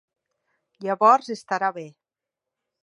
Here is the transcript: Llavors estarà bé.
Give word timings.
Llavors 0.85 1.31
estarà 1.37 1.71
bé. 1.79 1.87